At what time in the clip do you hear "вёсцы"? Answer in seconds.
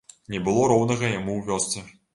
1.53-1.91